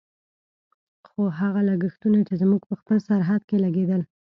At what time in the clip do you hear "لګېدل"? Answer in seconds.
3.65-4.01